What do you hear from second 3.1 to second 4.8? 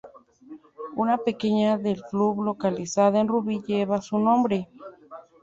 en Rubí lleva su nombre.